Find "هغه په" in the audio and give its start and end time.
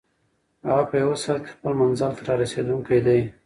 0.69-0.95